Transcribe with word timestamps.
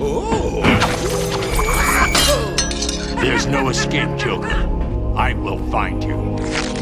Oh. 0.00 0.62
There's 3.20 3.46
no 3.46 3.68
escape, 3.68 4.16
Joker. 4.16 4.48
I 5.16 5.34
will 5.34 5.58
find 5.70 6.02
you. 6.02 6.77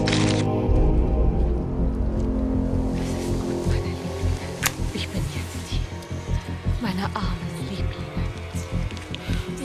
Meine 6.97 7.15
armen 7.15 7.69
Lieblinge. 7.69 8.25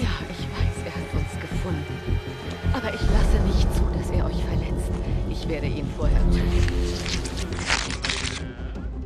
Ja, 0.02 0.10
ich 0.30 0.44
weiß, 0.52 0.86
er 0.86 0.92
hat 0.92 1.14
uns 1.14 1.40
gefunden. 1.40 1.96
Aber 2.74 2.94
ich 2.94 3.02
lasse 3.02 3.40
nicht 3.46 3.74
zu, 3.74 3.86
dass 3.98 4.10
er 4.10 4.26
euch 4.26 4.44
verletzt. 4.44 4.92
Ich 5.30 5.48
werde 5.48 5.68
ihn 5.68 5.88
vorher 5.96 6.20
töten. 6.32 6.62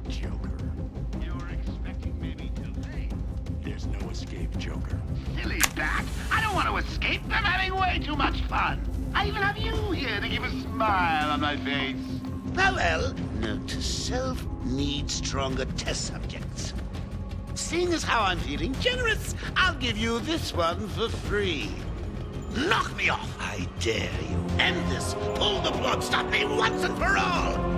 Joker. 0.09 0.49
You're 1.21 1.51
expecting 1.53 2.19
me 2.19 2.33
too 2.55 2.73
late. 2.89 3.13
There's 3.63 3.85
no 3.85 4.09
escape, 4.09 4.49
Joker. 4.57 4.99
Silly 5.39 5.59
bat! 5.75 6.03
I 6.31 6.41
don't 6.41 6.55
want 6.55 6.67
to 6.67 6.77
escape. 6.77 7.21
I'm 7.29 7.43
having 7.43 7.79
way 7.79 7.99
too 8.03 8.15
much 8.15 8.41
fun. 8.49 8.81
I 9.13 9.27
even 9.27 9.43
have 9.43 9.57
you 9.57 9.91
here 9.91 10.19
to 10.19 10.27
keep 10.27 10.41
a 10.41 10.49
smile 10.61 11.29
on 11.29 11.41
my 11.41 11.57
face. 11.57 11.95
Well, 12.55 12.73
well, 12.75 13.13
note 13.39 13.67
to 13.67 13.81
self, 13.83 14.43
need 14.63 15.11
stronger 15.11 15.65
test 15.77 16.07
subjects. 16.07 16.73
Seeing 17.65 17.93
as 17.93 18.03
how 18.03 18.21
I'm 18.21 18.37
feeling 18.37 18.75
generous, 18.79 19.33
I'll 19.55 19.73
give 19.73 19.97
you 19.97 20.19
this 20.19 20.53
one 20.53 20.87
for 20.89 21.09
free. 21.09 21.67
Knock 22.55 22.95
me 22.95 23.09
off, 23.09 23.35
I 23.39 23.67
dare 23.79 24.07
you. 24.29 24.37
End 24.59 24.77
this. 24.91 25.15
Pull 25.33 25.61
the 25.61 25.71
plug. 25.71 26.03
Stop 26.03 26.29
me 26.29 26.45
once 26.45 26.83
and 26.83 26.95
for 26.95 27.17
all. 27.17 27.74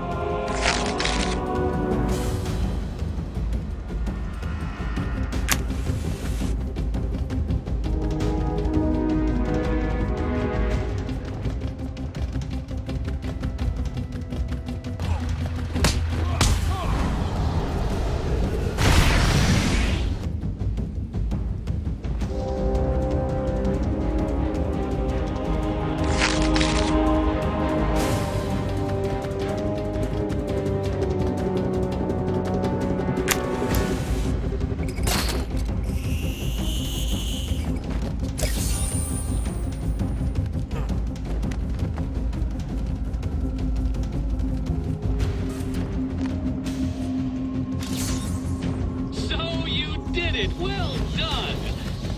It! 50.50 50.58
Well 50.58 50.98
done! 51.16 51.56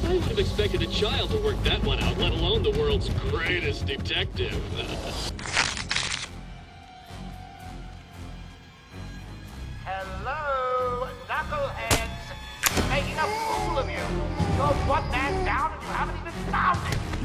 I 0.06 0.14
would 0.14 0.24
have 0.24 0.40
expected 0.40 0.82
a 0.82 0.88
child 0.88 1.32
to 1.32 1.38
work 1.38 1.62
that 1.64 1.84
one 1.84 2.00
out, 2.00 2.18
let 2.18 2.32
alone 2.32 2.64
the 2.64 2.72
world's 2.72 3.10
greatest 3.10 3.86
detective. 3.86 4.62
Hello, 9.86 11.08
knuckleheads! 11.28 12.90
Making 12.90 13.18
a 13.18 13.28
fool 13.28 13.78
of 13.78 13.90
you. 13.90 13.98
You're 14.58 14.74
one 14.88 15.10
man 15.12 15.46
down 15.46 15.74
and 15.74 15.82
you 15.82 15.88
haven't 15.90 16.18
even 16.20 16.34
found 16.52 16.94
it. 16.94 17.19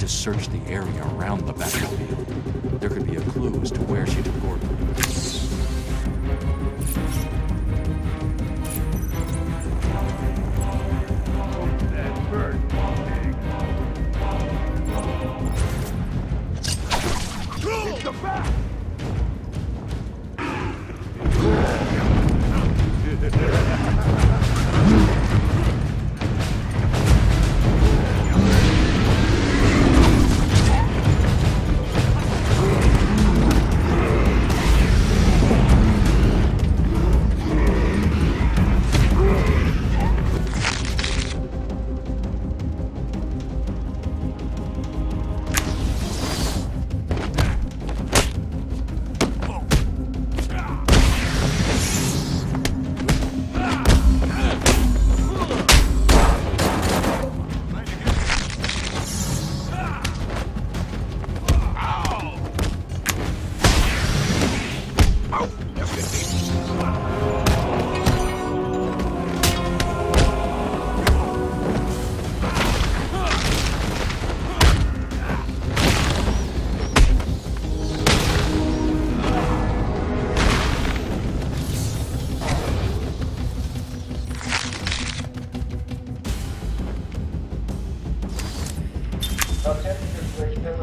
to 0.00 0.08
search 0.08 0.48
the 0.48 0.60
area 0.66 1.04
around 1.14 1.46
the 1.46 1.52
battlefield. 1.52 2.80
There 2.80 2.88
could 2.88 3.06
be 3.06 3.16
a 3.16 3.20
clue 3.20 3.60
as 3.60 3.70
to 3.72 3.80
where 3.82 4.06
she 4.06 4.22
took 4.22 4.40
Gordon. 4.40 4.70
Yeah. 23.22 23.56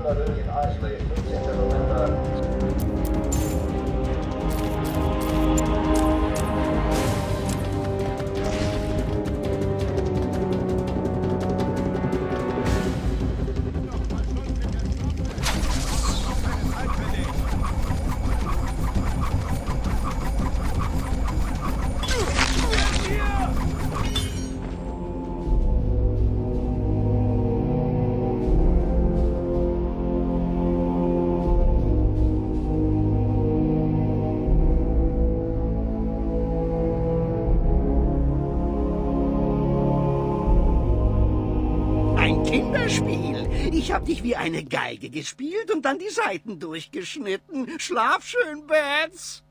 Lorraine, 0.08 0.48
Ashley, 0.48 0.98
Manchester, 1.10 1.54
November. 1.54 2.47
Kinderspiel. 42.48 43.50
Ich 43.74 43.92
hab 43.92 44.06
dich 44.06 44.24
wie 44.24 44.38
eine 44.38 44.64
Geige 44.64 45.10
gespielt 45.10 45.70
und 45.70 45.84
dann 45.84 46.00
die 46.00 46.10
Seiten 46.10 46.60
durchgeschnitten. 46.60 47.78
Schlaf 47.78 48.26
schön, 48.26 48.66
Bats. 48.66 49.44